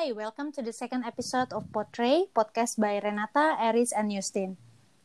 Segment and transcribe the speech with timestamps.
[0.00, 4.56] Hi, welcome to the second episode of Portray, podcast by Renata, Eris, and Justin.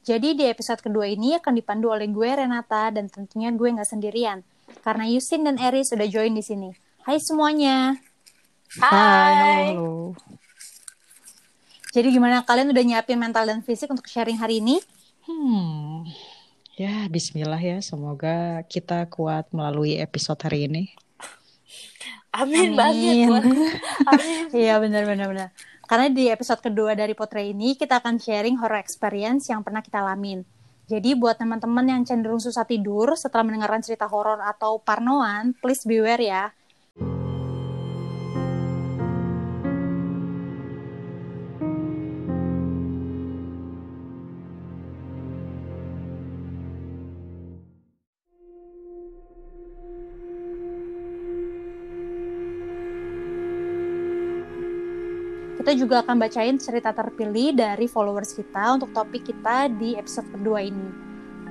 [0.07, 4.47] Jadi di episode kedua ini akan dipandu oleh gue Renata dan tentunya gue nggak sendirian
[4.87, 6.71] karena Justin dan Eris sudah join di sini.
[7.03, 7.99] Hai semuanya.
[8.79, 10.15] Hai, halo.
[11.91, 14.79] Jadi gimana kalian udah nyiapin mental dan fisik untuk sharing hari ini?
[15.27, 16.07] Hmm,
[16.79, 17.83] ya Bismillah ya.
[17.83, 20.95] Semoga kita kuat melalui episode hari ini.
[22.35, 22.75] Amin, Amin.
[22.75, 23.43] banget.
[24.11, 24.43] Amin.
[24.51, 25.49] Iya benar-benar benar.
[25.85, 30.01] Karena di episode kedua dari Portray ini kita akan sharing horror experience yang pernah kita
[30.01, 30.43] alamin.
[30.85, 36.21] Jadi buat teman-teman yang cenderung susah tidur setelah mendengarkan cerita horor atau parnoan, please beware
[36.21, 36.43] ya.
[55.65, 60.61] Kita juga akan bacain cerita terpilih dari followers kita untuk topik kita di episode kedua
[60.61, 60.93] ini.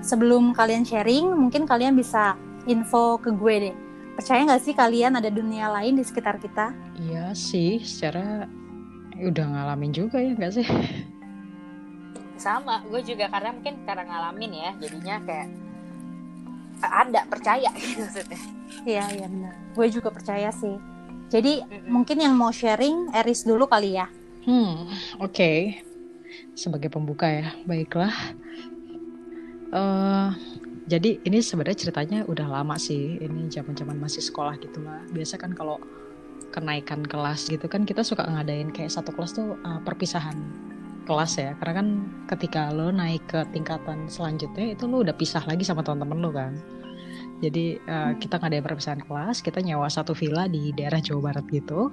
[0.07, 2.39] Sebelum kalian sharing, mungkin kalian bisa
[2.71, 3.77] info ke gue deh.
[4.15, 6.71] Percaya nggak sih kalian ada dunia lain di sekitar kita?
[6.95, 8.47] Iya sih, secara
[9.19, 10.69] udah ngalamin juga ya nggak sih?
[12.39, 15.49] Sama, gue juga karena mungkin karena ngalamin ya, jadinya kayak
[16.87, 18.39] ada percaya gitu maksudnya.
[18.87, 19.59] Iya, iya benar.
[19.75, 20.94] Gue juga percaya sih.
[21.33, 21.89] Jadi Mm-mm.
[21.91, 24.07] mungkin yang mau sharing Eris dulu kali ya.
[24.45, 24.89] Hmm,
[25.25, 25.81] oke.
[26.55, 28.15] Sebagai pembuka ya, baiklah.
[29.75, 30.31] eh
[30.85, 33.17] jadi ini sebenarnya ceritanya udah lama sih.
[33.19, 35.01] Ini zaman-zaman masih sekolah gitulah.
[35.11, 35.81] Biasa kan kalau
[36.55, 40.37] kenaikan kelas gitu kan kita suka ngadain kayak satu kelas tuh eh, perpisahan
[41.09, 41.51] kelas ya.
[41.59, 41.89] Karena kan
[42.31, 46.53] ketika lo naik ke tingkatan selanjutnya itu lo udah pisah lagi sama teman-teman lo kan.
[47.45, 51.93] Jadi eh, kita ngadain perpisahan kelas, kita nyewa satu villa di daerah Jawa Barat gitu.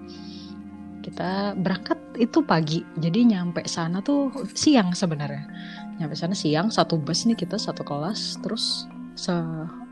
[1.03, 2.85] Kita berangkat itu pagi.
[2.95, 5.43] Jadi nyampe sana tuh siang sebenarnya.
[5.99, 8.39] Nyampe sana siang satu bus nih kita satu kelas.
[8.39, 8.87] Terus
[9.19, 9.35] se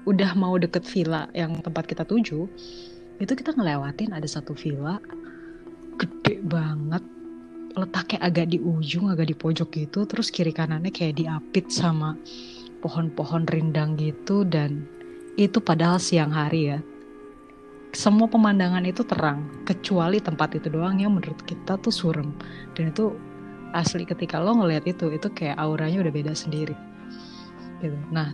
[0.07, 2.47] udah mau deket villa yang tempat kita tuju
[3.19, 4.95] itu kita ngelewatin ada satu villa.
[5.99, 7.03] Gede banget.
[7.75, 10.07] Letaknya agak di ujung agak di pojok gitu.
[10.07, 12.15] Terus kiri kanannya kayak diapit sama
[12.79, 14.87] pohon-pohon rindang gitu dan
[15.35, 16.79] itu padahal siang hari ya.
[17.89, 22.29] Semua pemandangan itu terang kecuali tempat itu doang yang menurut kita tuh surem.
[22.77, 23.17] Dan itu
[23.73, 26.77] asli ketika lo ngelihat itu itu kayak auranya udah beda sendiri.
[27.81, 27.97] Gitu.
[28.13, 28.33] Nah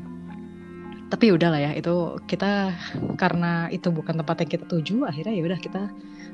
[1.06, 2.73] tapi udahlah ya itu kita
[3.16, 5.81] karena itu bukan tempat yang kita tuju akhirnya ya udah kita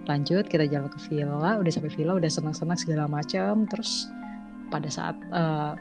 [0.08, 3.68] lanjut kita jalan ke villa udah sampai villa udah senang-senang segala macam.
[3.68, 4.10] Terus
[4.72, 5.72] pada saat eh,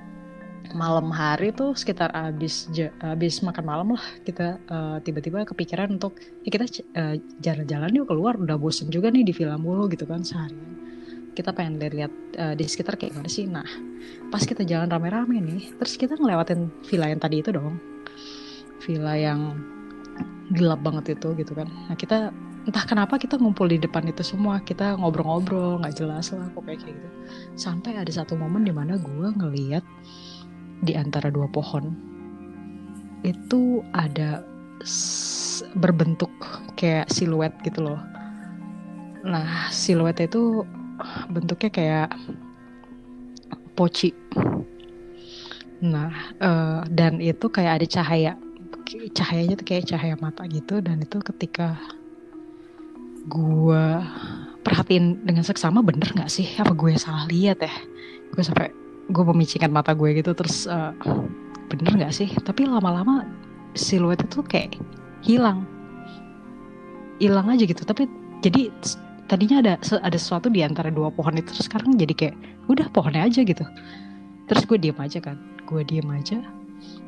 [0.70, 2.70] malam hari tuh sekitar abis
[3.02, 8.38] abis makan malam lah kita eh, tiba-tiba kepikiran untuk ya kita eh, jalan-jalan yuk keluar
[8.38, 10.78] udah bosen juga nih di villa mulu gitu kan seharian.
[11.34, 13.46] Kita pengen lihat eh, di sekitar kayak gimana sih.
[13.50, 13.66] Nah
[14.30, 17.80] pas kita jalan rame-rame nih terus kita ngelewatin villa yang tadi itu dong.
[18.80, 19.58] Villa yang
[20.54, 21.66] gelap banget itu gitu kan.
[21.66, 22.30] Nah kita
[22.68, 26.94] entah kenapa kita ngumpul di depan itu semua kita ngobrol-ngobrol nggak jelas lah pokoknya kayak
[26.94, 27.08] gitu.
[27.56, 29.84] Sampai ada satu momen di mana gue ngeliat
[30.80, 31.92] di antara dua pohon
[33.20, 34.40] itu ada
[35.76, 36.32] berbentuk
[36.74, 38.00] kayak siluet gitu loh.
[39.20, 40.64] Nah, siluetnya itu
[41.28, 42.08] bentuknya kayak
[43.76, 44.16] poci.
[45.84, 48.32] Nah, eh, dan itu kayak ada cahaya.
[48.90, 51.76] Cahayanya tuh kayak cahaya mata gitu dan itu ketika
[53.28, 54.02] gua
[54.64, 57.72] perhatiin dengan seksama bener nggak sih apa gue salah lihat ya
[58.30, 58.70] gue sampai
[59.10, 60.92] gue memicingkan mata gue gitu terus eh,
[61.70, 62.30] bener nggak sih?
[62.30, 63.26] Tapi lama-lama
[63.74, 64.78] siluet itu kayak
[65.26, 65.66] hilang.
[67.20, 68.08] Hilang aja gitu tapi
[68.40, 68.72] jadi
[69.28, 72.36] tadinya ada ada sesuatu di antara dua pohon itu terus sekarang jadi kayak
[72.70, 73.62] udah pohonnya aja gitu.
[74.48, 75.36] Terus gue diem aja kan
[75.68, 76.40] gue diem aja.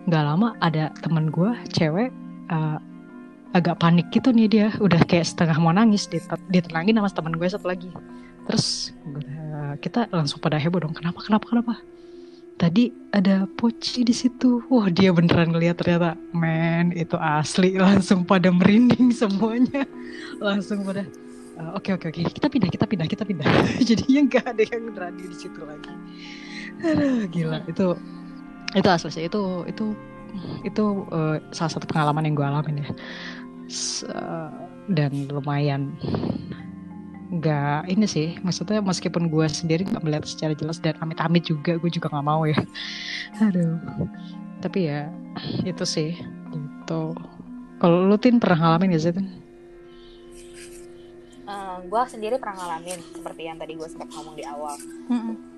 [0.06, 2.10] Nggak lama ada temen gue cewek
[2.52, 2.78] eh,
[3.52, 4.68] agak panik gitu nih dia.
[4.80, 7.88] Udah kayak setengah mau nangis dit- ditenangin sama temen gue satu lagi.
[8.48, 8.90] Terus
[9.80, 11.74] kita langsung pada heboh dong kenapa kenapa kenapa?
[12.60, 14.62] Tadi ada poci di situ.
[14.70, 17.74] Wah dia beneran ngeliat ternyata men itu asli.
[17.80, 19.82] Langsung pada merinding semuanya.
[20.38, 21.02] Langsung pada
[21.52, 23.46] "Eh, oke oke oke kita pindah kita pindah kita pindah.
[23.88, 25.90] Jadinya nggak ada yang berani di situ lagi.
[26.86, 27.66] Aduh, gila.
[27.66, 27.98] Itu
[28.72, 29.24] itu asli sih.
[29.26, 29.96] Itu itu
[30.64, 32.88] itu eh, salah satu pengalaman yang gue alamin ya
[34.90, 35.94] dan lumayan.
[37.32, 41.90] Nggak ini sih maksudnya meskipun gue sendiri nggak melihat secara jelas dan amit-amit juga gue
[41.90, 42.58] juga nggak mau ya.
[43.40, 43.80] Aduh.
[44.60, 45.08] Tapi ya
[45.64, 46.14] itu sih
[46.52, 47.16] gitu.
[47.82, 49.26] Kalau lu tin pernah ngalamin gak sih tin?
[51.42, 54.78] Uh, gue sendiri pernah ngalamin seperti yang tadi gue sempat ngomong di awal.
[55.10, 55.51] Mm-mm.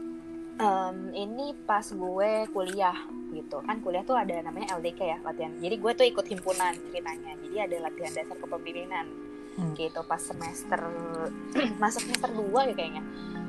[0.54, 2.94] Um, ini pas gue kuliah
[3.34, 5.50] gitu kan kuliah tuh ada namanya LDK ya latihan.
[5.58, 7.34] Jadi gue tuh ikut himpunan ceritanya.
[7.42, 9.06] Jadi ada latihan dasar kepemimpinan
[9.54, 9.70] Hmm.
[9.78, 10.82] gitu pas semester
[11.82, 13.02] masuk semester 2 ya kayaknya.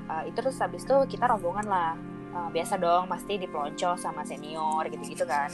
[0.06, 1.94] Uh, itu terus habis itu kita rombongan lah.
[2.36, 5.50] Uh, biasa dong pasti dipelonco sama senior gitu-gitu kan.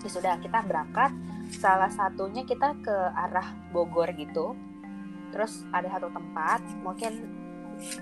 [0.00, 1.12] Ya sudah kita berangkat.
[1.60, 4.56] Salah satunya kita ke arah Bogor gitu
[5.36, 7.35] terus ada satu tempat mungkin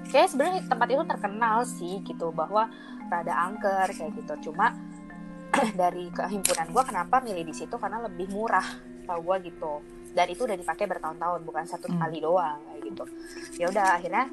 [0.08, 2.70] kayak sebenarnya tempat itu terkenal sih gitu bahwa
[3.10, 4.50] rada angker kayak gitu.
[4.50, 4.74] Cuma
[5.80, 7.74] dari kehimpunan gue kenapa milih di situ?
[7.78, 8.64] Karena lebih murah
[9.04, 9.82] tau gue gitu.
[10.14, 11.98] Dan itu udah dipakai bertahun-tahun bukan satu Hmm.
[11.98, 13.04] kali doang kayak gitu.
[13.58, 14.24] Ya udah akhirnya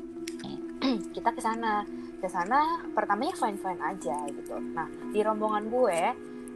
[1.15, 1.85] kita ke sana.
[2.21, 4.53] Ke sana pertamanya fine fine aja gitu.
[4.77, 5.99] Nah di rombongan gue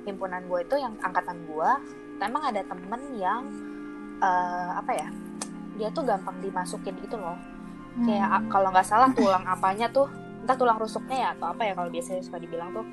[0.05, 1.69] himpunan gue itu yang angkatan gue
[2.21, 3.41] emang ada temen yang
[4.21, 5.09] eh, apa ya
[5.75, 7.35] dia tuh gampang dimasukin gitu loh
[8.03, 10.11] kayak a- kalau nggak salah tulang apanya tuh
[10.43, 12.85] entah tulang rusuknya ya atau apa ya kalau biasanya suka dibilang tuh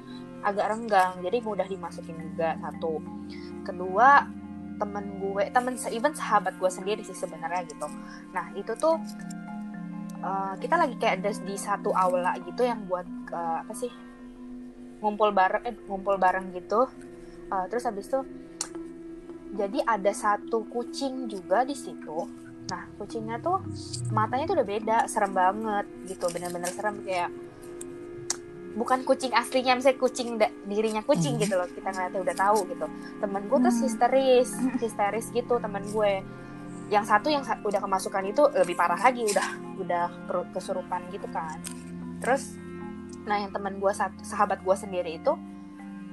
[0.42, 3.02] agak renggang jadi mudah dimasukin juga satu.
[3.62, 4.26] Kedua
[4.80, 7.86] temen gue temen even sahabat gue sendiri sih sebenarnya gitu.
[8.34, 8.98] Nah itu tuh
[10.22, 13.92] eh, kita lagi kayak ada di satu aula gitu yang buat eh, apa sih
[15.02, 16.86] ngumpul bareng eh ngumpul bareng gitu.
[17.52, 18.22] Eh, terus habis itu
[19.52, 22.24] jadi ada satu kucing juga di situ
[22.72, 23.60] Nah, kucingnya tuh
[24.08, 27.28] matanya tuh udah beda, serem banget gitu, bener-bener serem kayak
[28.72, 31.42] bukan kucing aslinya, misalnya kucing da- dirinya kucing Hmm.
[31.44, 32.86] gitu loh, kita ngeliatnya udah tahu gitu.
[33.20, 33.82] Temen gue tuh Hmm.
[33.84, 34.48] histeris,
[34.84, 36.24] histeris gitu temen gue.
[36.88, 41.28] Yang satu yang sa- udah kemasukan itu lebih parah lagi, udah udah perut kesurupan gitu
[41.28, 41.60] kan.
[42.24, 42.56] Terus,
[43.28, 43.92] nah yang temen gue
[44.24, 45.36] sahabat gue sendiri itu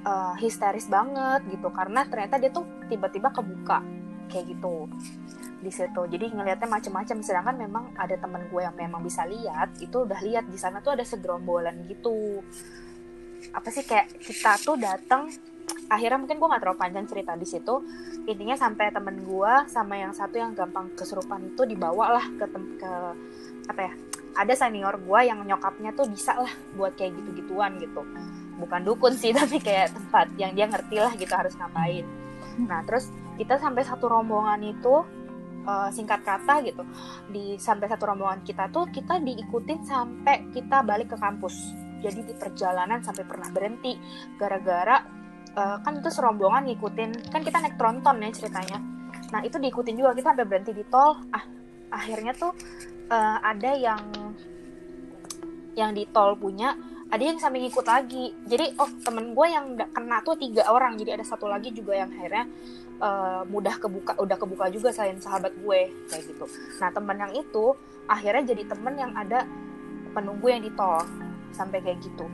[0.00, 3.84] eh, histeris banget gitu, karena ternyata dia tuh tiba-tiba kebuka
[4.28, 4.88] kayak gitu
[5.60, 6.02] di situ.
[6.08, 7.16] Jadi ngelihatnya macam-macam.
[7.20, 10.48] Sedangkan memang ada teman gue yang memang bisa lihat itu udah lihat.
[10.48, 12.40] Di sana tuh ada segerombolan gitu.
[13.52, 15.28] Apa sih kayak kita tuh datang
[15.90, 17.74] akhirnya mungkin gue nggak terlalu panjang cerita di situ.
[18.26, 22.74] Intinya sampai temen gue sama yang satu yang gampang kesurupan itu dibawa lah ke tem-
[22.78, 22.92] ke
[23.70, 23.92] apa ya
[24.34, 28.02] ada senior gue yang nyokapnya tuh bisa lah buat kayak gitu-gituan gitu.
[28.60, 32.06] Bukan dukun sih tapi kayak tempat yang dia ngerti lah gitu harus ngapain.
[32.66, 33.10] Nah terus
[33.40, 35.02] kita sampai satu rombongan itu
[35.64, 36.82] eh, singkat kata gitu.
[37.28, 41.54] Di sampai satu rombongan kita tuh kita diikutin sampai kita balik ke kampus.
[42.00, 43.96] Jadi di perjalanan sampai pernah berhenti.
[44.36, 44.96] Gara-gara
[45.56, 48.78] eh, kan itu serombongan ngikutin kan kita naik tronton ya ceritanya.
[49.30, 51.16] Nah itu diikutin juga kita sampai berhenti di tol.
[51.30, 51.44] Ah
[51.90, 52.54] akhirnya tuh
[53.10, 54.02] eh, ada yang
[55.78, 56.74] yang di tol punya
[57.10, 58.30] ada yang sampai ngikut lagi.
[58.46, 60.94] Jadi oh temen gue yang kena tuh tiga orang.
[60.94, 62.46] Jadi ada satu lagi juga yang akhirnya
[63.00, 65.80] eh, mudah kebuka udah kebuka juga selain sahabat gue
[66.12, 66.44] kayak gitu.
[66.78, 67.74] Nah temen yang itu
[68.06, 69.48] akhirnya jadi temen yang ada
[70.12, 71.00] penunggu yang di tol
[71.56, 72.28] sampai kayak gitu.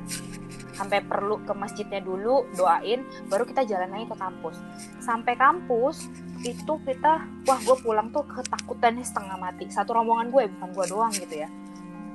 [0.77, 4.57] Sampai perlu ke masjidnya dulu doain baru kita jalan lagi ke kampus.
[5.01, 6.11] Sampai kampus
[6.45, 9.71] itu kita wah gue pulang tuh ketakutannya setengah mati.
[9.73, 11.49] Satu rombongan gue bukan gue doang gitu ya.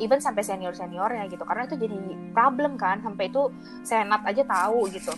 [0.01, 1.97] Even sampai senior seniornya gitu karena itu jadi
[2.33, 3.53] problem kan sampai itu
[3.85, 5.13] senat aja tahu gitu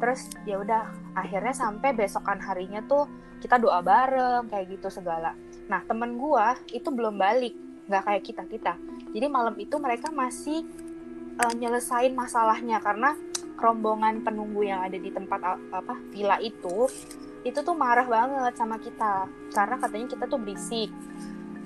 [0.00, 3.04] terus ya udah akhirnya sampai besokan harinya tuh
[3.40, 5.36] kita doa bareng kayak gitu segala.
[5.68, 7.52] Nah temen gua itu belum balik
[7.86, 8.72] nggak kayak kita kita.
[9.12, 10.64] Jadi malam itu mereka masih
[11.36, 13.16] eh, nyelesain masalahnya karena
[13.60, 16.88] rombongan penunggu yang ada di tempat apa villa itu
[17.44, 19.28] itu tuh marah banget sama kita.
[19.52, 20.92] Karena katanya kita tuh berisik.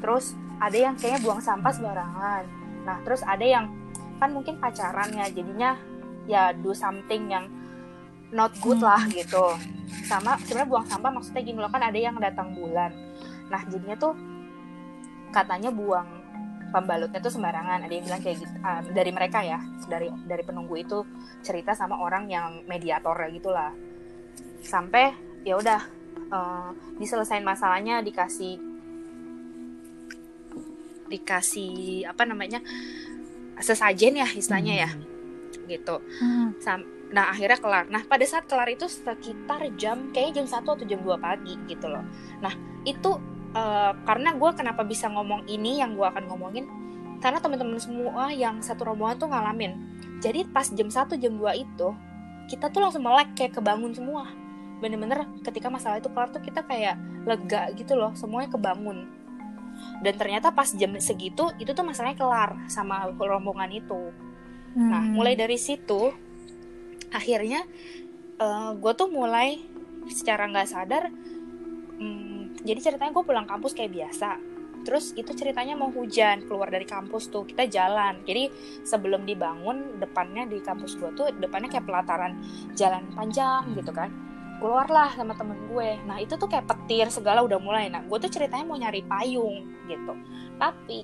[0.03, 2.43] Terus ada yang kayaknya buang sampah sembarangan.
[2.87, 3.71] Nah terus ada yang
[4.23, 5.75] kan mungkin pacaran ya jadinya
[6.31, 7.50] ya do something yang
[8.35, 9.55] not good lah gitu.
[10.05, 12.91] Sama sebenarnya buang sampah maksudnya gini loh kan ada yang datang bulan.
[13.47, 14.12] Nah jadinya tuh
[15.31, 16.05] katanya buang
[16.75, 17.87] pembalutnya tuh sembarangan.
[17.87, 21.07] Ada yang bilang kayak gitu ah, dari mereka ya dari dari penunggu itu
[21.47, 23.71] cerita sama orang yang mediator gitulah.
[24.61, 25.14] Sampai
[25.47, 25.81] ya udah
[26.35, 28.59] eh, diselesain masalahnya dikasih
[31.05, 32.59] dikasih apa namanya
[33.62, 34.91] sesajen ya istilahnya ya
[35.71, 36.03] gitu.
[36.19, 36.50] Hmm.
[36.59, 37.85] Sam- nah akhirnya kelar.
[37.87, 41.87] Nah pada saat kelar itu sekitar jam kayaknya jam 1 atau jam 2 pagi gitu
[41.87, 42.02] loh.
[42.42, 42.50] Nah
[42.83, 43.11] itu
[43.54, 46.66] eh, karena gue kenapa bisa ngomong ini yang gue akan ngomongin?
[47.23, 49.73] Karena teman-teman semua yang satu rombongan tuh ngalamin.
[50.18, 51.88] Jadi pas jam 1 jam 2 itu
[52.50, 54.26] kita tuh langsung melek kayak kebangun semua.
[54.83, 59.06] Bener-bener ketika masalah itu kelar tuh kita kayak lega gitu loh semuanya kebangun.
[60.02, 64.12] Dan ternyata pas jam segitu itu tuh masalahnya kelar sama rombongan itu.
[64.75, 65.14] Nah, Hmm.
[65.14, 66.11] mulai dari situ,
[67.14, 67.62] akhirnya
[68.75, 69.62] gue tuh mulai
[70.11, 71.09] secara nggak sadar,
[71.97, 74.37] hmm, jadi ceritanya gue pulang kampus kayak biasa.
[74.85, 78.21] terus itu ceritanya mau hujan keluar dari kampus tuh kita jalan.
[78.28, 78.52] Jadi
[78.85, 82.37] sebelum dibangun depannya di kampus gue tuh depannya kayak pelataran
[82.76, 84.12] jalan panjang gitu kan.
[84.61, 85.99] Keluarlah sama temen gue.
[86.04, 87.88] Nah itu tuh kayak petir segala udah mulai.
[87.88, 90.12] Nah gue tuh ceritanya mau nyari payung gitu.
[90.61, 90.99] Tapi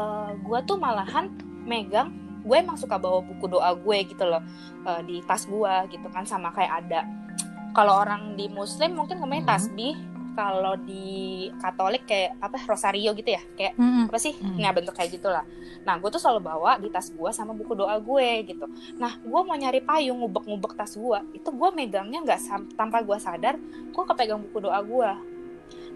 [0.00, 1.28] uh, gue tuh malahan
[1.68, 2.08] megang
[2.42, 4.42] gue emang suka bawa buku doa gue gitu loh
[4.86, 7.06] uh, di tas gue gitu kan sama kayak ada
[7.72, 9.50] kalau orang di muslim mungkin namanya hmm.
[9.50, 9.94] tasbih
[10.32, 14.08] kalau di Katolik kayak apa rosario gitu ya kayak mm-hmm.
[14.08, 14.58] apa sih mm-hmm.
[14.60, 15.44] nah bentuk kayak gitulah
[15.84, 19.40] nah gue tuh selalu bawa di tas gue sama buku doa gue gitu nah gue
[19.44, 22.40] mau nyari payung ngubek-ngubek tas gue itu gue megangnya nggak
[22.74, 23.54] tanpa gue sadar
[23.92, 25.10] gue kepegang buku doa gue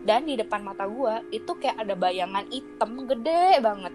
[0.07, 3.95] dan di depan mata gue itu kayak ada bayangan hitam gede banget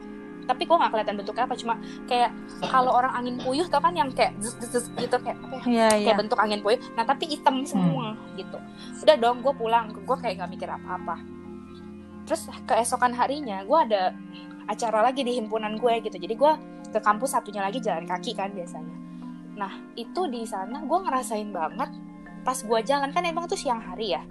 [0.49, 1.75] tapi gue nggak kelihatan bentuknya apa cuma
[2.09, 2.31] kayak
[2.67, 5.63] kalau orang angin puyuh tau kan yang kayak zus, zus, gitu kayak apa ya?
[5.65, 6.17] Yeah, kayak yeah.
[6.17, 6.81] bentuk angin puyuh.
[6.97, 8.37] Nah tapi hitam semua hmm.
[8.37, 8.57] gitu.
[9.05, 9.93] Udah dong gue pulang.
[9.93, 11.15] Gue kayak nggak mikir apa-apa.
[12.25, 14.15] Terus keesokan harinya gue ada
[14.69, 16.17] acara lagi di himpunan gue gitu.
[16.17, 16.51] Jadi gue
[16.91, 18.95] ke kampus satunya lagi jalan kaki kan biasanya.
[19.55, 21.89] Nah itu di sana gue ngerasain banget
[22.41, 23.09] pas gue jalan.
[23.13, 24.23] Kan emang tuh siang hari ya?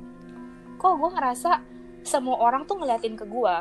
[0.80, 1.50] Kok gue ngerasa
[2.00, 3.54] semua orang tuh ngeliatin ke gue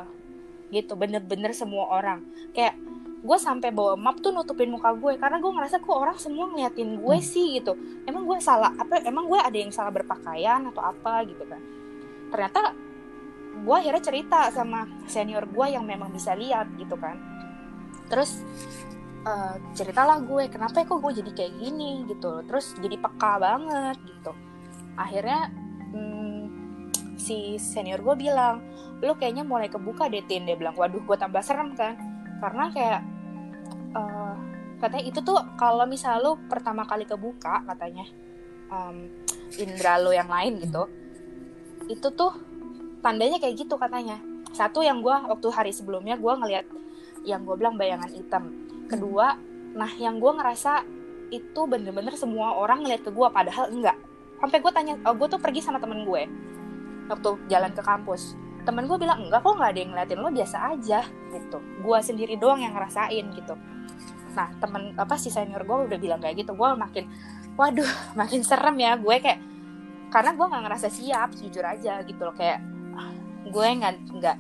[0.70, 2.26] gitu bener-bener semua orang.
[2.54, 2.78] Kayak
[3.20, 7.04] gue sampai bawa map tuh nutupin muka gue karena gue ngerasa kok orang semua ngeliatin
[7.04, 7.26] gue hmm.
[7.26, 7.76] sih gitu.
[8.08, 11.60] Emang gue salah apa emang gue ada yang salah berpakaian atau apa gitu kan.
[12.32, 12.62] Ternyata
[13.60, 17.20] gue akhirnya cerita sama senior gue yang memang bisa lihat gitu kan.
[18.08, 18.40] Terus
[19.28, 22.40] uh, ceritalah gue kenapa ya kok gue jadi kayak gini gitu.
[22.48, 24.32] Terus jadi peka banget gitu.
[24.96, 25.52] Akhirnya
[25.92, 26.19] hmm,
[27.20, 28.64] si senior gue bilang
[29.04, 30.48] lu kayaknya mulai kebuka deh tin.
[30.48, 32.00] Dia bilang waduh gue tambah serem kan.
[32.40, 33.02] Karena kayak
[33.94, 34.36] uh,
[34.80, 38.08] katanya itu tuh kalau misal lu pertama kali kebuka katanya
[38.72, 39.12] um,
[39.60, 40.88] indra lo yang lain gitu
[41.90, 42.32] itu tuh
[43.02, 44.22] tandanya kayak gitu katanya.
[44.54, 46.66] Satu yang gue waktu hari sebelumnya gue ngeliat
[47.26, 48.54] yang gue bilang bayangan hitam.
[48.86, 49.36] Kedua
[49.74, 50.86] nah yang gue ngerasa
[51.30, 53.98] itu bener-bener semua orang ngeliat ke gue padahal enggak.
[54.40, 56.24] Sampai gue tanya oh, gue tuh pergi sama temen gue
[57.10, 58.38] waktu jalan ke kampus.
[58.64, 61.00] Temen gue bilang enggak kok nggak ada yang ngeliatin lo biasa aja
[61.34, 61.58] gitu.
[61.82, 63.58] Gue sendiri doang yang ngerasain gitu.
[64.38, 66.54] Nah temen apa si senior gue udah bilang kayak gitu.
[66.54, 67.10] Gue makin
[67.58, 67.90] waduh
[68.20, 68.96] makin serem ya.
[68.96, 69.42] Gue kayak
[70.14, 72.36] karena gue nggak ngerasa siap jujur aja gitu loh.
[72.38, 72.62] Kayak
[73.50, 74.38] gue nggak nggak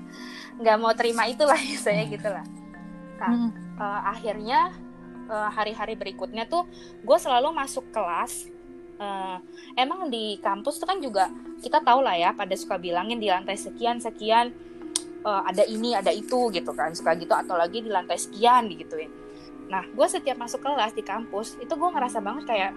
[0.59, 2.45] nggak mau terima itu lah saya gitu lah.
[3.19, 3.49] Nah hmm.
[3.81, 4.71] uh, akhirnya
[5.27, 6.69] uh, hari-hari berikutnya tuh
[7.01, 8.47] gue selalu masuk kelas
[8.99, 9.37] uh,
[9.79, 11.31] emang di kampus tuh kan juga
[11.63, 14.51] kita tahu lah ya pada suka bilangin di lantai sekian sekian
[15.23, 18.99] uh, ada ini ada itu gitu kan suka gitu atau lagi di lantai sekian gitu
[19.69, 22.73] nah gue setiap masuk kelas di kampus itu gue ngerasa banget kayak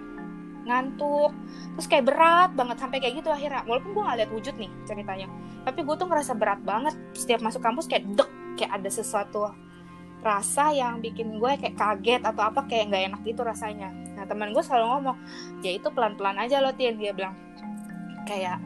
[0.63, 1.31] ngantuk
[1.75, 3.67] terus kayak berat banget sampai kayak gitu akhirnya.
[3.67, 5.27] Walaupun gue nggak lihat wujud nih ceritanya
[5.63, 6.95] tapi gue tuh ngerasa berat banget.
[7.11, 9.51] Setiap masuk kampus kayak dek kayak ada sesuatu
[10.23, 13.91] rasa yang bikin gue kayak kaget atau apa kayak nggak enak gitu rasanya
[14.23, 15.17] nah teman gue selalu ngomong
[15.59, 17.35] ya itu pelan pelan aja loh Tien dia bilang
[18.23, 18.63] kayak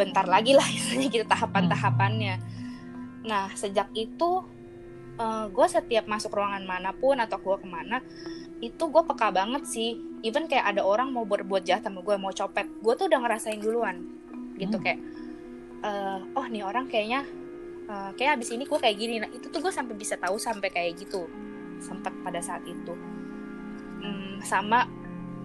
[0.00, 2.34] bentar lagi lah istilahnya gitu tahapan tahapannya
[3.28, 4.48] nah sejak itu
[5.20, 8.00] uh, gue setiap masuk ruangan mana pun atau gue ke mana
[8.64, 10.00] itu gue peka banget sih.
[10.24, 13.60] Even kayak ada orang mau berbuat jahat sama gue mau copet gue tuh udah ngerasain
[13.60, 14.08] duluan.
[14.56, 14.84] Gitu hmm.
[14.84, 15.00] kayak
[15.84, 17.28] uh, oh nih orang kayaknya
[17.90, 19.20] uh, kayak abis ini gue kayak gini.
[19.20, 21.28] Nah itu tuh gue sampai bisa tahu sampai kayak gitu
[21.82, 22.94] sempat pada saat itu
[24.04, 24.84] hmm, sama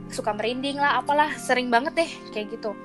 [0.10, 2.75] suka merinding lah apalah sering banget deh kayak gitu.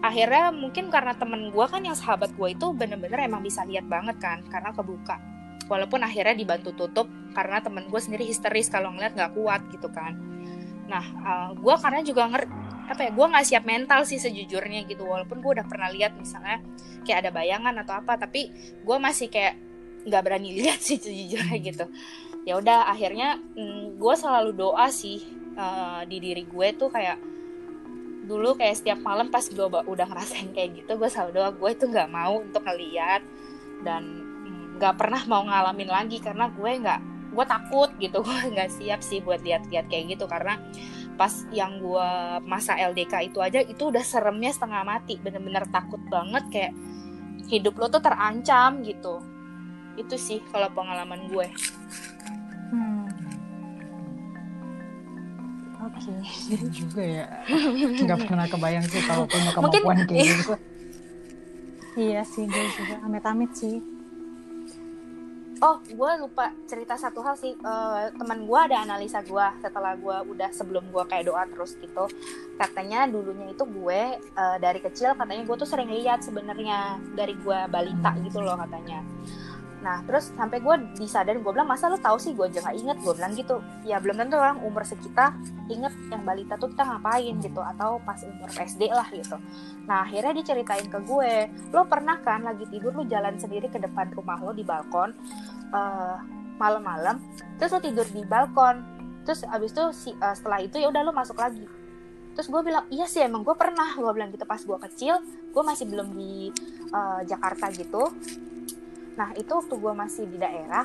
[0.00, 4.16] Akhirnya mungkin karena temen gue kan yang sahabat gue itu bener-bener emang bisa lihat banget
[4.18, 5.20] kan karena kebuka.
[5.66, 10.16] Walaupun akhirnya dibantu tutup karena temen gue sendiri histeris kalau ngeliat nggak kuat gitu kan.
[10.88, 12.52] Nah uh, eh, gue karena juga ngerti
[12.86, 15.04] apa ya gue nggak siap mental sih sejujurnya gitu.
[15.04, 16.62] Walaupun gue udah pernah lihat misalnya
[17.04, 19.58] kayak ada bayangan atau apa tapi gue masih kayak
[20.06, 21.86] nggak berani lihat sih sejujurnya gitu
[22.46, 25.18] ya udah akhirnya mm, gue selalu doa sih
[25.58, 27.18] uh, di diri gue tuh kayak
[28.26, 31.84] dulu kayak setiap malam pas gue udah ngerasain kayak gitu gue selalu doa gue itu
[31.90, 33.26] nggak mau untuk ngeliat
[33.82, 34.02] dan
[34.46, 37.00] mm, nggak mm, pernah mau ngalamin lagi karena gue nggak
[37.34, 40.62] gue takut gitu gue nggak siap sih buat lihat-lihat kayak gitu karena
[41.18, 42.08] pas yang gue
[42.46, 46.72] masa LDK itu aja itu udah seremnya setengah mati bener-bener takut banget kayak
[47.50, 49.18] hidup lo tuh terancam gitu
[49.96, 51.46] itu sih kalau pengalaman gue.
[52.70, 53.08] Hmm.
[55.80, 55.98] oke.
[55.98, 56.60] Okay.
[56.70, 57.26] juga ya.
[58.04, 60.54] Nggak pernah kebayang sih kalau punya kemampuan Mungkin, kayak gitu.
[61.96, 63.80] Iya sih gue juga amit-amit sih.
[65.64, 67.56] Oh gue lupa cerita satu hal sih.
[67.64, 72.04] Uh, teman gue ada analisa gue setelah gue udah sebelum gue kayak doa terus gitu.
[72.60, 77.58] Katanya dulunya itu gue uh, dari kecil katanya gue tuh sering lihat sebenarnya dari gue
[77.72, 79.00] balita gitu loh katanya
[79.84, 82.32] nah terus sampai gue disadarin gue bilang masa lo tahu sih?
[82.32, 82.96] Gue aja nggak inget.
[83.04, 83.56] Gue bilang gitu.
[83.84, 85.36] Ya belum tentu orang umur sekitar
[85.68, 89.36] inget yang balita tuh kita ngapain gitu atau pas umur SD lah gitu.
[89.84, 91.32] Nah akhirnya dia ceritain ke gue
[91.74, 95.12] lo pernah kan lagi tidur lo jalan sendiri ke depan rumah lo di balkon
[95.74, 96.16] uh,
[96.56, 97.20] malam-malam
[97.60, 98.80] terus lo tidur di balkon
[99.28, 101.66] terus abis itu si, uh, setelah itu ya udah lo masuk lagi.
[102.36, 103.96] Terus gue bilang iya sih emang gue pernah.
[103.96, 105.18] Gue bilang gitu pas gue kecil
[105.56, 106.52] gue masih belum di
[106.92, 108.12] uh, Jakarta gitu
[109.16, 110.84] nah itu waktu gue masih di daerah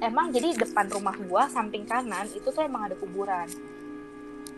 [0.00, 3.46] emang jadi depan rumah gue samping kanan itu tuh emang ada kuburan.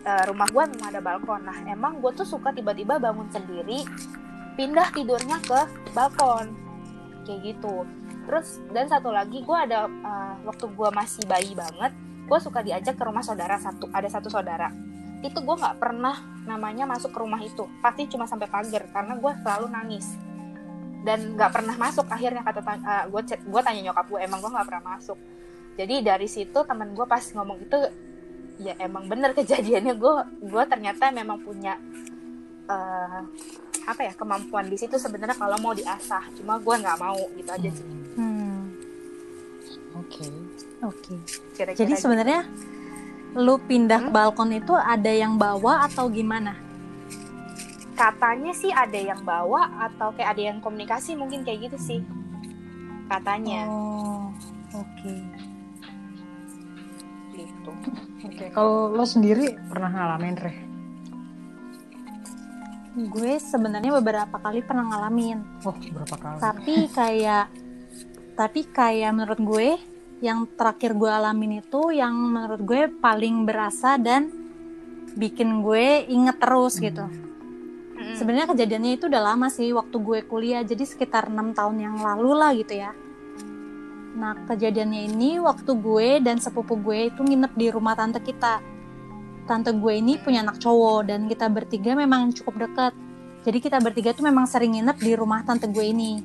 [0.02, 1.42] Uh, rumah gue memang ada balkon.
[1.46, 3.86] Nah emang gue tuh suka tiba-tiba bangun sendiri
[4.54, 5.60] pindah tidurnya ke
[5.94, 6.54] balkon.
[7.26, 7.86] Kayak gitu.
[8.26, 11.92] Terus dan satu lagi gue ada uh, waktu gue masih bayi banget
[12.22, 14.70] gue suka diajak ke rumah saudara satu ada satu saudara.
[15.22, 17.66] Itu gue nggak pernah namanya masuk ke rumah itu.
[17.82, 20.18] Pasti cuma sampai pagar karena gue selalu nangis
[21.02, 24.50] dan nggak pernah masuk akhirnya kata uh, eh, gue gue tanya nyokap gue emang gue
[24.54, 25.18] nggak pernah masuk
[25.74, 27.78] jadi dari situ teman gue pas ngomong itu
[28.62, 30.14] ya emang bener kejadiannya gue
[30.46, 31.76] gue ternyata memang punya
[32.70, 33.20] uh,
[33.82, 37.70] apa ya kemampuan di situ sebenarnya kalau mau diasah cuma gue nggak mau gitu aja
[37.74, 38.62] sih hmm.
[39.98, 40.30] oke okay.
[40.86, 41.14] oke
[41.58, 41.74] okay.
[41.74, 42.02] jadi gitu.
[42.06, 42.46] sebenarnya
[43.32, 44.14] lu pindah hmm?
[44.14, 46.54] balkon itu ada yang bawa atau gimana
[47.92, 52.00] katanya sih ada yang bawa atau kayak ada yang komunikasi mungkin kayak gitu sih
[53.08, 54.32] katanya oh
[54.72, 55.20] oke okay.
[57.36, 58.48] gitu oke okay.
[58.56, 60.58] kalau lo sendiri pernah ngalamin reh
[62.92, 67.46] gue sebenarnya beberapa kali pernah ngalamin oh berapa kali tapi kayak
[68.32, 69.68] tapi kayak menurut gue
[70.24, 74.30] yang terakhir gue alamin itu yang menurut gue paling berasa dan
[75.12, 77.04] bikin gue inget terus gitu.
[77.04, 77.12] hmm.
[77.12, 77.31] gitu
[78.22, 80.62] sebenarnya kejadiannya itu udah lama sih waktu gue kuliah.
[80.62, 82.94] Jadi sekitar enam tahun yang lalu lah gitu ya.
[84.14, 88.62] Nah kejadiannya ini waktu gue dan sepupu gue itu nginep di rumah tante kita.
[89.50, 92.94] Tante gue ini punya anak cowok dan kita bertiga memang cukup dekat.
[93.42, 96.22] Jadi kita bertiga tuh memang sering nginep di rumah tante gue ini.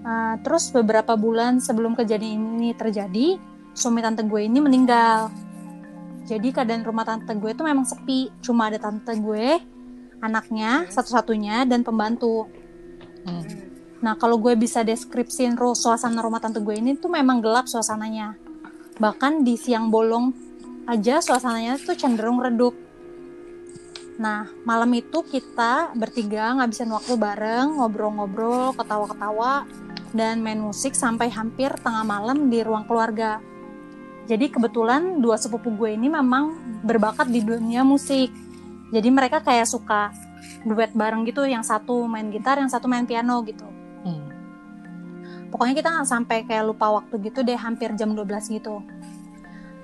[0.00, 3.42] Uh, terus beberapa bulan sebelum kejadian ini terjadi
[3.74, 5.34] suami tante gue ini meninggal.
[6.30, 8.30] Jadi keadaan rumah tante gue itu memang sepi.
[8.38, 9.79] Cuma ada tante gue
[10.20, 12.46] anaknya satu-satunya dan pembantu.
[13.24, 13.44] Hmm.
[14.00, 18.36] Nah kalau gue bisa deskripsiin ro suasana rumah tante gue ini tuh memang gelap suasananya.
[18.96, 20.32] Bahkan di siang bolong
[20.88, 22.72] aja suasananya tuh cenderung redup.
[24.20, 29.68] Nah malam itu kita bertiga ngabisin waktu bareng ngobrol-ngobrol, ketawa-ketawa,
[30.16, 33.40] dan main musik sampai hampir tengah malam di ruang keluarga.
[34.28, 38.30] Jadi kebetulan dua sepupu gue ini memang berbakat di dunia musik
[38.90, 40.10] jadi mereka kayak suka
[40.66, 43.66] duet bareng gitu yang satu main gitar yang satu main piano gitu.
[44.00, 44.32] Hmm.
[45.52, 48.80] pokoknya kita nggak sampai kayak lupa waktu gitu deh hampir jam 12 gitu.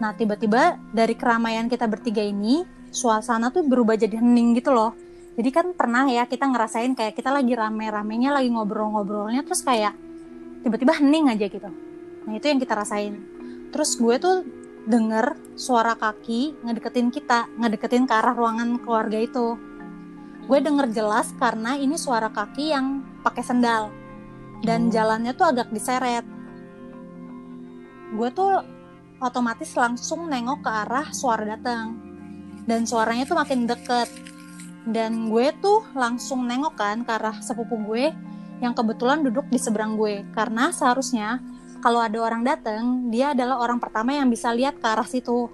[0.01, 2.65] Nah tiba-tiba dari keramaian kita bertiga ini
[2.95, 4.97] suasana tuh berubah jadi hening gitu loh.
[5.37, 9.93] Jadi kan pernah ya kita ngerasain kayak kita lagi rame-ramenya lagi ngobrol-ngobrolnya terus kayak
[10.65, 11.69] tiba-tiba hening aja gitu.
[12.25, 13.21] Nah itu yang kita rasain.
[13.69, 14.37] Terus gue tuh
[14.87, 19.59] denger suara kaki ngedeketin kita, ngedeketin ke arah ruangan keluarga itu.
[20.47, 23.91] Gue denger jelas karena ini suara kaki yang pakai sendal
[24.63, 24.91] dan oh.
[24.95, 26.23] jalannya tuh agak diseret.
[28.15, 28.63] Gue tuh
[29.19, 31.99] otomatis langsung nengok ke arah suara datang
[32.69, 34.07] dan suaranya tuh makin deket
[34.87, 38.15] dan gue tuh langsung nengok kan ke arah sepupu gue
[38.63, 41.41] yang kebetulan duduk di seberang gue karena seharusnya
[41.87, 45.47] kalau ada orang datang dia adalah orang pertama yang bisa lihat ke arah situ.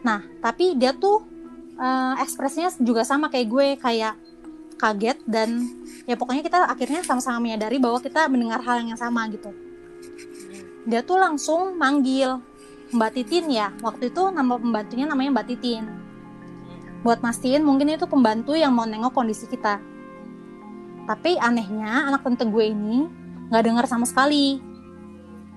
[0.00, 1.28] Nah tapi dia tuh
[1.76, 4.16] uh, ekspresinya juga sama kayak gue kayak
[4.80, 5.76] kaget dan
[6.08, 9.52] ya pokoknya kita akhirnya sama-sama menyadari bahwa kita mendengar hal yang sama gitu.
[10.88, 12.40] Dia tuh langsung manggil
[12.88, 13.68] Mbak Titin ya.
[13.84, 15.84] Waktu itu nama pembantunya namanya Mbak Titin.
[17.04, 19.84] Buat mastiin mungkin itu pembantu yang mau nengok kondisi kita.
[21.04, 23.04] Tapi anehnya anak tante gue ini
[23.52, 24.67] nggak dengar sama sekali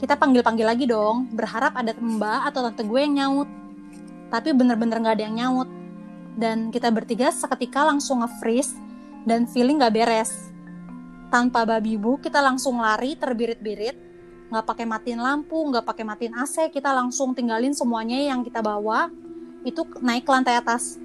[0.02, 3.50] kita panggil-panggil lagi dong, berharap ada mbak atau tante gue yang nyaut.
[4.34, 5.70] Tapi bener-bener gak ada yang nyaut.
[6.34, 8.74] Dan kita bertiga seketika langsung nge-freeze
[9.30, 10.50] dan feeling gak beres.
[11.30, 13.96] Tanpa babi bu, kita langsung lari terbirit-birit,
[14.52, 19.08] nggak pakai matiin lampu, nggak pakai matiin AC, kita langsung tinggalin semuanya yang kita bawa,
[19.64, 21.00] itu naik ke lantai atas.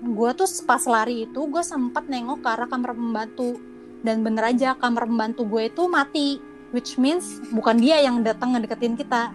[0.00, 3.60] Gue tuh pas lari itu, gue sempat nengok ke arah kamar pembantu.
[4.00, 8.98] Dan bener aja, kamar pembantu gue itu mati which means bukan dia yang datang ngedeketin
[8.98, 9.30] kita.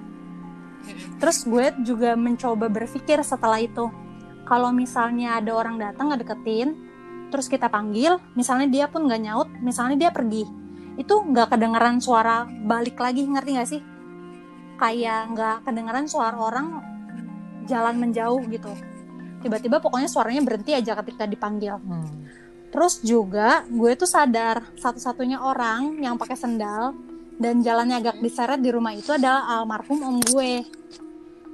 [1.24, 3.88] Terus gue juga mencoba berpikir setelah itu.
[4.44, 6.92] Kalau misalnya ada orang datang ngedeketin
[7.30, 10.44] terus kita panggil misalnya dia pun nggak nyaut misalnya dia pergi.
[11.00, 13.82] Itu nggak kedengeran suara balik lagi ngerti nggak sih?
[14.76, 16.68] Kayak nggak kedengeran suara orang
[17.72, 18.74] jalan menjauh gitu.
[19.40, 21.80] Tiba-tiba pokoknya suaranya berhenti aja ketika dipanggil.
[21.80, 22.28] Hmm.
[22.70, 26.94] terus juga gue tuh sadar satu-satunya orang yang pakai sendal
[27.40, 30.68] dan jalannya agak diseret di rumah itu adalah almarhum om gue.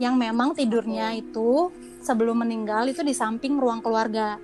[0.02, 1.70] Yang memang tidurnya itu
[2.02, 4.42] sebelum meninggal itu di samping ruang keluarga.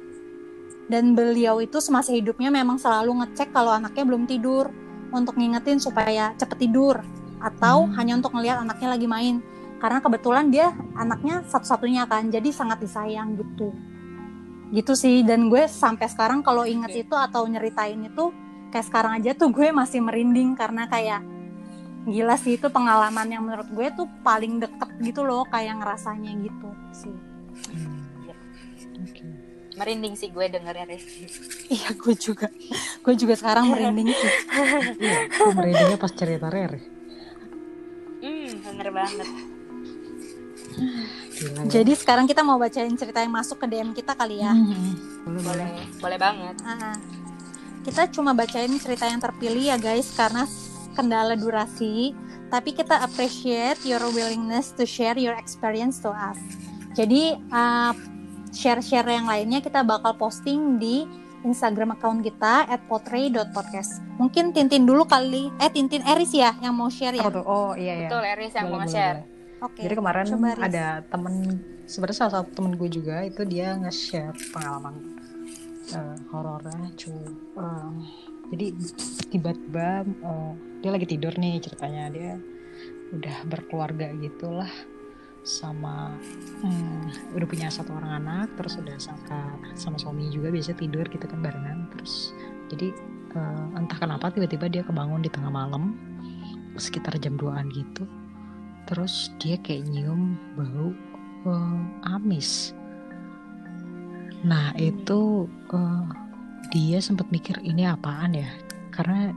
[0.85, 4.69] Dan beliau itu semasa hidupnya memang selalu ngecek kalau anaknya belum tidur.
[5.11, 7.01] Untuk ngingetin supaya cepet tidur.
[7.41, 7.97] Atau Hmm.
[7.97, 9.41] hanya untuk ngelihat anaknya lagi main.
[9.81, 13.73] Karena kebetulan dia anaknya satu-satunya kan jadi sangat disayang gitu.
[14.69, 15.25] Gitu sih.
[15.25, 17.01] Dan gue sampai sekarang kalau inget Oke.
[17.01, 18.29] itu atau nyeritain itu
[18.71, 21.21] kayak sekarang aja tuh gue masih merinding karena kayak
[22.03, 26.69] gila sih itu pengalaman yang menurut gue tuh paling deket gitu loh kayak ngerasanya gitu
[26.91, 27.15] sih
[27.61, 27.99] Hmm.
[29.73, 31.25] Merinding sih gue dengernya Rizky
[31.73, 32.47] iya gue juga
[33.01, 34.31] gue juga sekarang merinding sih
[35.03, 36.79] Iya, aku merindingnya pas cerita Rere.
[38.19, 39.27] hmm bener banget
[41.31, 41.69] Gila, ya.
[41.71, 44.93] jadi sekarang kita mau bacain cerita yang masuk ke DM kita kali ya Hmm.
[45.21, 46.17] Boleh, boleh.
[46.17, 46.97] banget Ah,
[47.81, 50.45] kita cuma bacain cerita yang terpilih ya guys karena
[50.93, 52.13] kendala durasi
[52.51, 56.37] tapi kita appreciate your willingness to share your experience to us
[56.93, 57.95] jadi uh,
[58.51, 61.07] share-share yang lainnya kita bakal posting di
[61.41, 66.91] Instagram account kita at potray.podcast mungkin Tintin dulu kali eh Tintin Eris ya yang mau
[66.91, 67.41] share ya tuh?
[67.41, 68.09] Oh iya iya.
[68.11, 69.17] betul Eris yang Boleh, mau boleh.
[69.65, 70.63] oke Jadi kemarin coba, Riz.
[70.69, 71.33] ada temen
[71.89, 74.93] sebenarnya salah satu temen gue juga itu dia nge-share pengalaman
[75.93, 77.13] eh, horornya cu
[77.59, 77.91] eh,
[78.51, 78.67] jadi
[79.31, 82.11] tiba-tiba eh, dia lagi tidur nih ceritanya.
[82.11, 82.31] Dia
[83.15, 84.67] udah berkeluarga gitulah
[85.41, 86.13] sama
[86.61, 91.23] hmm, udah punya satu orang anak terus udah sangka sama suami juga biasa tidur gitu
[91.23, 91.87] kan barengan.
[91.95, 92.35] Terus
[92.67, 92.91] jadi
[93.37, 95.95] eh, entah kenapa tiba-tiba dia kebangun di tengah malam
[96.75, 98.03] sekitar jam 2an gitu.
[98.91, 100.91] Terus dia kayak nyium bau
[101.47, 102.75] eh, amis
[104.41, 106.05] nah itu eh,
[106.71, 108.49] dia sempat mikir ini apaan ya?
[108.89, 109.31] Karena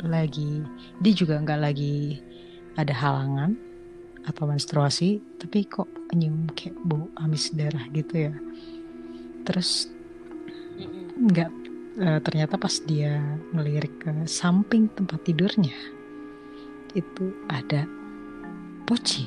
[0.00, 0.64] lagi
[1.02, 2.20] dia juga nggak lagi
[2.78, 3.52] ada halangan
[4.24, 8.34] atau menstruasi tapi kok nyium kayak bau amis darah gitu ya.
[9.44, 9.90] Terus
[11.20, 11.50] nggak
[12.00, 13.20] eh, ternyata pas dia
[13.52, 15.76] ngelirik ke samping tempat tidurnya
[16.96, 17.86] itu ada
[18.88, 19.22] Poci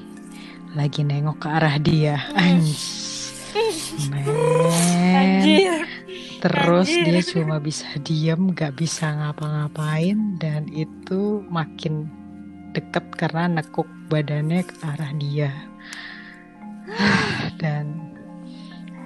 [0.76, 2.19] lagi nengok ke arah dia.
[2.36, 3.12] Anjir
[5.16, 5.86] anjir.
[6.44, 7.04] Terus Anjir.
[7.08, 12.12] dia cuma bisa diam nggak bisa ngapa-ngapain dan itu makin
[12.76, 15.52] deket karena nekuk badannya ke arah dia.
[17.62, 18.12] Dan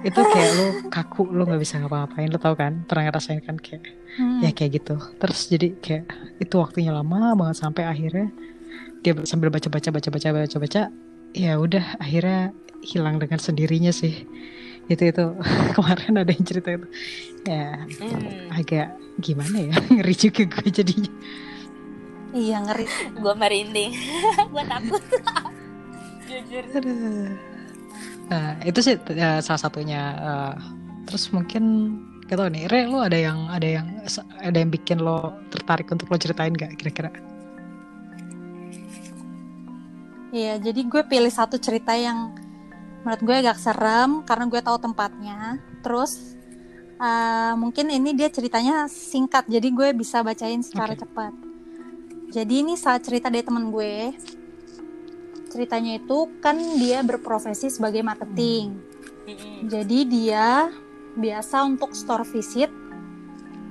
[0.02, 2.82] itu kayak lu kaku lu nggak bisa ngapa-ngapain lu tau kan?
[2.90, 4.42] Pernah ngerasain kan kayak Hmm.
[4.42, 4.96] ya kayak gitu.
[5.20, 6.04] Terus jadi kayak
[6.42, 8.32] itu waktunya lama banget sampai akhirnya
[9.04, 10.82] dia sambil baca baca baca baca baca baca
[11.38, 12.50] ya udah akhirnya
[12.82, 14.26] hilang dengan sendirinya sih.
[14.88, 15.24] Itu itu.
[15.76, 16.86] Kemarin ada yang cerita itu.
[17.46, 18.52] Ya Hmm.
[18.52, 18.88] agak
[19.18, 19.74] gimana ya?
[19.94, 21.12] Ngeri juga gue jadinya.
[22.28, 22.84] Iya ngeri.
[23.16, 23.92] Gue merinding.
[24.52, 25.02] Gue takut.
[26.28, 26.64] Jujur.
[28.28, 30.54] Nah itu sih ya, salah satunya eh,
[31.08, 31.96] terus mungkin
[32.28, 33.86] gak tau nih Re lo ada yang ada yang
[34.44, 37.08] ada yang bikin lo tertarik untuk lo ceritain gak kira-kira?
[40.28, 42.36] Iya, jadi gue pilih satu cerita yang
[43.02, 45.62] menurut gue agak serem karena gue tahu tempatnya.
[45.84, 46.36] Terus
[46.98, 51.02] uh, mungkin ini dia ceritanya singkat, jadi gue bisa bacain secara Oke.
[51.06, 51.32] cepat.
[52.28, 54.12] Jadi ini saat cerita dari teman gue.
[55.48, 58.76] Ceritanya itu kan dia berprofesi sebagai marketing.
[59.24, 59.68] Mm-mm.
[59.68, 60.68] Jadi dia
[61.16, 62.68] biasa untuk store visit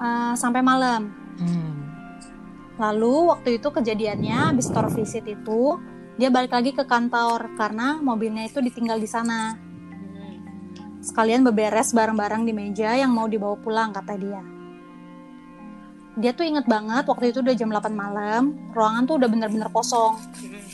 [0.02, 1.14] uh, sampai malam.
[1.38, 1.74] hmm.
[2.78, 5.78] Lalu waktu itu kejadiannya habis store visit itu
[6.18, 9.54] dia balik lagi ke kantor karena mobilnya itu ditinggal di sana.
[11.06, 14.42] Sekalian beberes barang-barang di meja yang mau dibawa pulang kata dia.
[16.18, 20.18] Dia tuh inget banget waktu itu udah jam 8 malam, ruangan tuh udah bener-bener kosong.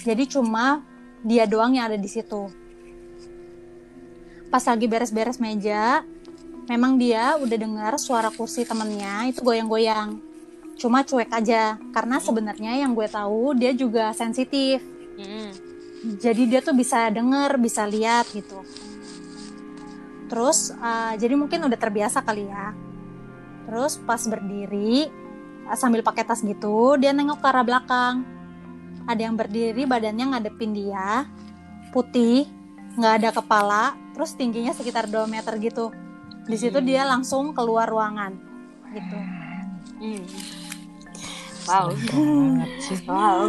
[0.08, 0.80] Jadi cuma
[1.20, 2.48] dia doang yang ada di situ.
[4.48, 6.08] Pas lagi beres-beres meja,
[6.72, 10.24] memang dia udah dengar suara kursi temennya itu goyang-goyang.
[10.80, 14.93] Cuma cuek aja, karena sebenarnya yang gue tahu dia juga sensitif.
[15.18, 15.50] Mm-mm.
[16.20, 18.60] Jadi dia tuh bisa denger, bisa lihat gitu.
[20.28, 22.76] Terus, uh, jadi mungkin udah terbiasa kali ya.
[23.70, 25.08] Terus pas berdiri,
[25.70, 28.26] uh, sambil pakai tas gitu, dia nengok ke arah belakang.
[29.08, 31.28] Ada yang berdiri, badannya ngadepin dia,
[31.96, 32.48] putih,
[33.00, 35.92] nggak ada kepala, terus tingginya sekitar 2 meter gitu.
[36.44, 36.88] Di situ Hmm.
[36.88, 38.36] dia langsung keluar ruangan,
[38.92, 39.18] gitu.
[40.04, 40.24] Mm.
[41.64, 41.88] Wow.
[43.08, 43.44] Wow.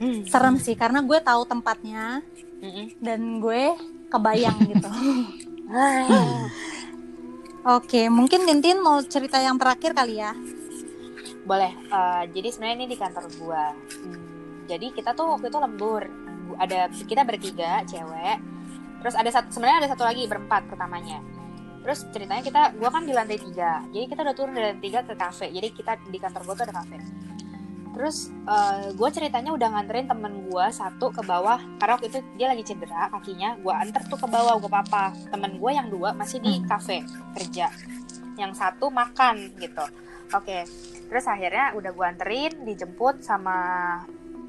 [0.00, 0.26] Hmm.
[0.26, 2.20] Serem sih karena gue tahu tempatnya
[2.58, 2.98] Mm-mm.
[2.98, 3.74] dan gue
[4.10, 4.88] kebayang gitu.
[7.64, 10.36] Oke, mungkin Tintin mau cerita yang terakhir kali ya.
[11.48, 11.72] Boleh.
[11.72, 13.72] Eh, jadi sebenarnya ini di kantor gua.
[13.72, 16.04] Hmm, jadi kita tuh waktu itu lembur.
[16.44, 18.36] Bu- Ada kita bertiga cewek.
[19.00, 21.24] Terus ada satu sebenarnya ada satu lagi berempat pertamanya.
[21.84, 23.80] Terus ceritanya kita gua kan di lantai tiga.
[23.88, 25.48] Jadi kita udah turun dari lantai tiga ke kafe.
[25.48, 26.96] Jadi kita di kantor gua tuh ada kafe.
[27.94, 32.46] Terus eh, gue ceritanya udah nganterin temen gue satu ke bawah karena waktu itu dia
[32.50, 33.54] lagi cedera kakinya.
[33.62, 35.14] Gue anter tuh ke bawah gue papa.
[35.30, 36.66] Temen gue yang dua masih di Hmm.
[36.66, 37.06] kafe
[37.38, 37.70] kerja.
[38.34, 39.86] Yang satu makan gitu.
[40.34, 40.66] Oke.
[41.06, 43.56] Terus akhirnya udah gue anterin, dijemput sama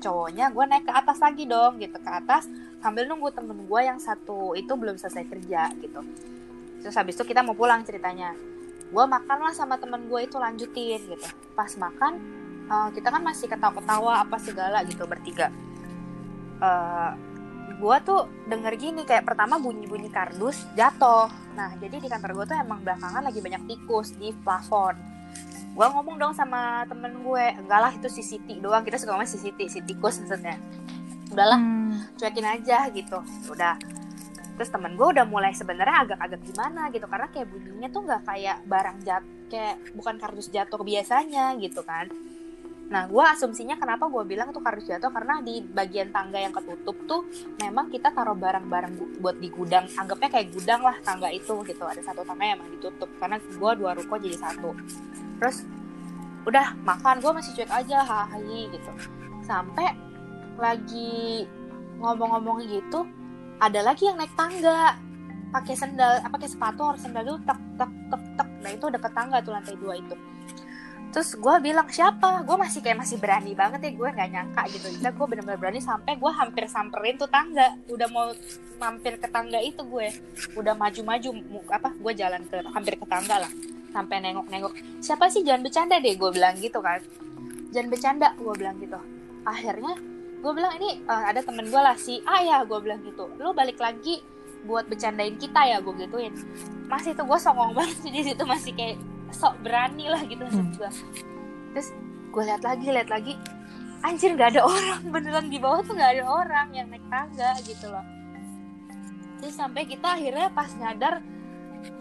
[0.01, 0.49] cowoknya.
[0.49, 2.49] Gue naik ke atas lagi dong gitu ke atas
[2.81, 6.01] sambil nunggu temen gue yang satu itu belum selesai kerja gitu.
[6.81, 8.33] Terus habis itu kita mau pulang ceritanya.
[8.93, 11.27] Gue makan lah sama temen gue itu lanjutin gitu.
[11.57, 12.21] Pas makan
[12.69, 15.49] eh, kita kan masih ketawa-ketawa apa segala gitu bertiga.
[16.61, 17.11] Eh
[17.75, 21.27] gue tuh denger gini kayak pertama bunyi-bunyi kardus jatuh.
[21.59, 24.95] Nah jadi di kantor gue tuh emang belakangan lagi banyak tikus di plafon.
[25.75, 29.27] Gue ngomong dong sama temen gue, enggak lah itu si Siti doang kita suka sama
[29.27, 30.55] si Siti, si tikus maksudnya.
[31.35, 33.79] Udahlah Hmm, cuekin aja gitu udah
[34.55, 38.57] terus temen gue udah mulai sebenarnya agak-agak gimana gitu karena kayak bunyinya tuh nggak kayak
[38.67, 42.11] barang jat kayak bukan kardus jatuh biasanya gitu kan
[42.85, 46.93] nah gue asumsinya kenapa gue bilang itu kardus jatuh karena di bagian tangga yang ketutup
[47.09, 47.25] tuh
[47.57, 49.89] memang kita taruh barang-barang buat di gudang.
[49.97, 51.81] Anggapnya kayak gudang lah tangga itu gitu.
[51.81, 54.77] Ada satu tangga yang emang ditutup karena gue dua ruko jadi satu.
[55.41, 55.65] Terus
[56.45, 58.91] udah makan gue masih cuek aja hahaha gitu.
[59.41, 59.89] Sampai
[60.61, 61.49] lagi
[61.97, 63.09] ngomong-ngomong gitu
[63.57, 64.93] ada lagi yang naik tangga.
[65.49, 68.49] Pakai sendal pakai sepatu harus sendal dulu tek tek tek tek.
[68.61, 70.13] Nah itu deket tangga tuh lantai dua itu
[71.15, 72.43] terus gue bilang siapa?
[72.43, 74.91] Gue masih kayak masih berani banget ya gue nggak nyangka gitu.
[74.99, 77.71] Bisa gue bener-bener berani sampai gue hampir samperin tuh tangga.
[77.87, 78.35] Udah mau
[78.75, 80.11] mampir ke tangga itu gue.
[80.59, 81.29] Udah maju-maju
[81.71, 83.51] apa gue jalan ke hampir ke tangga lah.
[83.95, 84.75] Sampai nengok-nengok.
[84.99, 85.47] Siapa sih?
[85.47, 86.99] Jangan bercanda deh gue bilang gitu kan.
[87.71, 88.99] Jangan bercanda gue bilang gitu.
[89.47, 89.95] Akhirnya
[90.43, 93.31] gue bilang ini eh, ada temen gue lah si A ya gue bilang gitu.
[93.39, 94.19] Lu balik lagi
[94.67, 96.35] buat bercandain kita ya gue gituin.
[96.91, 100.91] Masih tuh gue songong banget di situ masih kayak sok berani lah gitu maksud gue
[101.75, 101.89] terus
[102.35, 103.33] gue lihat lagi lihat lagi.
[104.03, 105.01] Anjir nggak ada orang.
[105.07, 108.03] Beneran di bawah tuh nggak ada orang yang naik tangga gitu loh.
[109.39, 111.23] Terus sampai kita akhirnya pas nyadar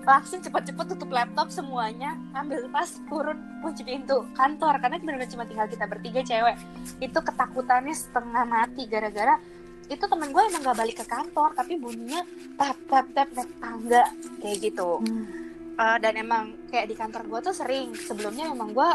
[0.05, 4.83] langsung cepet-cepet tutup laptop semuanya ambil tas turun kunci pintu kantor.
[4.83, 6.57] Karena bener-bener cuma tinggal kita bertiga cewek.
[6.99, 9.39] Itu ketakutannya setengah mati gara-gara
[9.85, 12.25] itu temen gue emang gak balik ke kantor tapi bunyinya
[12.57, 14.03] tap tap tap naik tangga
[14.41, 14.99] kayak gitu.
[15.05, 15.44] Hmm.
[15.75, 17.91] Eh, dan emang kayak di kantor gue tuh sering.
[17.99, 18.91] Sebelumnya emang gue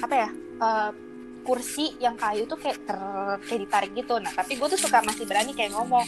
[0.00, 0.28] apa ya
[0.64, 0.90] eh,
[1.44, 2.98] kursi yang kayu tuh kayak ter
[3.44, 4.16] kayak ditarik gitu.
[4.16, 6.04] Nah tapi gue tuh suka masih berani kayak ngomong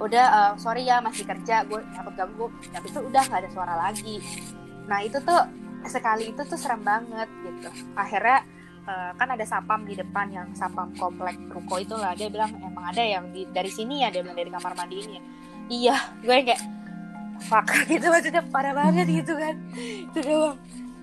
[0.00, 3.74] udah eh, sorry ya masih kerja gue takut ganggu habis itu udah nggak ada suara
[3.76, 4.24] lagi.
[4.88, 5.40] Nah itu tuh
[5.84, 7.68] sekali itu tuh serem banget gitu.
[7.92, 8.48] Akhirnya
[8.88, 12.88] eh, kan ada sapam di depan yang sapam komplek ruko itu lah dia bilang emang
[12.88, 14.08] ada yang di, dari sini ya?
[14.08, 15.22] Dia bilang dari kamar mandi ini ya.
[15.68, 16.62] Iya gue kayak
[17.42, 17.66] fuck.
[17.90, 19.54] Gitu maksudnya parah banget gitu kan.
[19.76, 20.56] Itu doang.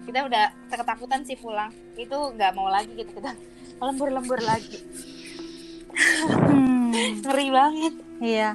[0.08, 1.70] Kita udah ketakutan sih pulang.
[2.00, 3.36] Itu nggak mau lagi gitu kita
[3.80, 4.80] lembur-lembur lagi.
[6.50, 7.94] Hmm, ngeri banget.
[8.20, 8.50] Iya.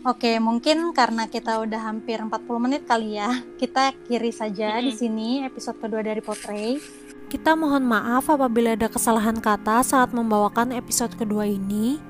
[0.00, 4.96] Oke, mungkin karena kita udah hampir 40 menit kali ya, kita kiri saja di Mm-mm.
[4.96, 6.80] sini episode kedua dari Potray.
[7.28, 12.00] Kita mohon maaf apabila ada kesalahan kata saat membawakan episode kedua ini.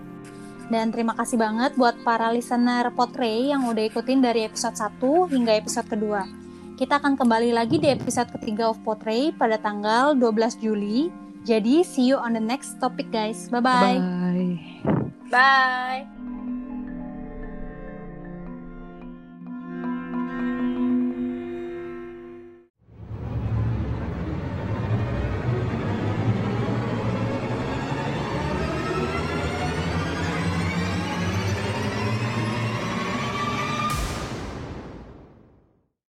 [0.70, 5.52] Dan terima kasih banget buat para listener Potray yang udah ikutin dari episode 1 hingga
[5.58, 6.22] episode kedua.
[6.78, 11.10] Kita akan kembali lagi di episode ketiga of Potray pada tanggal 12 Juli.
[11.42, 13.50] Jadi, see you on the next topic guys.
[13.50, 13.98] Bye-bye.
[13.98, 14.56] Bye.
[15.28, 16.19] bye